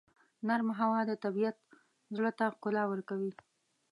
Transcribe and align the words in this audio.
نرمه 0.47 0.73
هوا 0.81 0.99
د 1.07 1.11
طبیعت 1.23 1.57
زړه 2.15 2.31
ته 2.37 2.45
ښکلا 2.53 2.83
ورکوي. 2.87 3.31